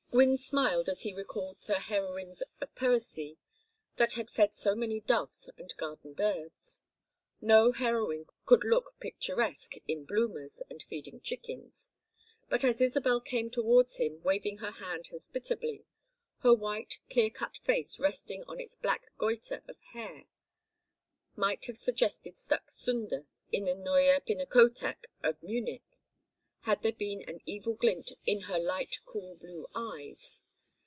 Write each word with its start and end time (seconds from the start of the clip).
Gwynne 0.13 0.35
smiled 0.37 0.89
as 0.89 1.03
he 1.03 1.13
recalled 1.13 1.59
the 1.59 1.79
heroines 1.79 2.43
of 2.59 2.75
poesy 2.75 3.37
that 3.95 4.13
had 4.15 4.29
fed 4.29 4.53
so 4.53 4.75
many 4.75 4.99
doves 4.99 5.49
and 5.57 5.73
garden 5.77 6.11
birds. 6.13 6.81
No 7.39 7.71
heroine 7.71 8.25
could 8.45 8.65
look 8.65 8.93
picturesque 8.99 9.75
in 9.87 10.03
bloomers, 10.03 10.61
and 10.69 10.83
feeding 10.83 11.21
chickens, 11.21 11.93
but 12.49 12.65
as 12.65 12.81
Isabel 12.81 13.21
came 13.21 13.49
towards 13.49 13.95
him 13.95 14.21
waving 14.21 14.57
her 14.57 14.71
hand 14.71 15.07
hospitably, 15.07 15.85
her 16.39 16.53
white 16.53 16.99
clear 17.09 17.29
cut 17.29 17.59
face 17.59 17.97
resting 17.97 18.43
on 18.49 18.59
its 18.59 18.75
black 18.75 19.13
goita 19.17 19.63
of 19.69 19.79
hair 19.93 20.25
might 21.37 21.65
have 21.67 21.77
suggested 21.77 22.37
Stuck's 22.37 22.77
Sünde, 22.85 23.27
in 23.53 23.63
the 23.63 23.73
Neue 23.73 24.19
Pinakothek 24.19 25.05
of 25.23 25.41
Munich, 25.41 25.83
had 26.65 26.83
there 26.83 26.91
been 26.93 27.23
an 27.27 27.39
evil 27.47 27.73
glint 27.73 28.11
in 28.23 28.41
her 28.41 28.59
light 28.59 28.99
cool 29.03 29.35
blue 29.35 29.65
eyes. 29.73 30.43